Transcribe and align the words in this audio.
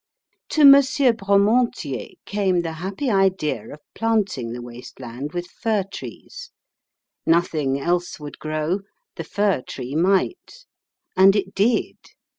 To 0.49 0.61
M. 0.61 0.71
Bremontier 0.71 2.13
came 2.25 2.61
the 2.61 2.71
happy 2.81 3.07
idea 3.11 3.71
of 3.71 3.81
planting 3.93 4.51
the 4.51 4.61
waste 4.63 4.99
land 4.99 5.31
with 5.31 5.45
fir 5.45 5.83
trees. 5.93 6.49
Nothing 7.27 7.79
else 7.79 8.19
would 8.19 8.39
grow, 8.39 8.79
the 9.15 9.23
fir 9.23 9.61
tree 9.61 9.93
might. 9.93 10.65
And 11.15 11.35
it 11.35 11.53
did. 11.53 11.97